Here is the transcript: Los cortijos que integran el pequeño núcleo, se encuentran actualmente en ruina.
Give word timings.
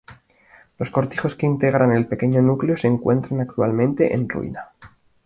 Los 0.79 0.89
cortijos 0.89 1.35
que 1.35 1.45
integran 1.45 1.91
el 1.91 2.07
pequeño 2.07 2.41
núcleo, 2.41 2.75
se 2.75 2.87
encuentran 2.87 3.39
actualmente 3.39 4.15
en 4.15 4.27
ruina. 4.27 4.69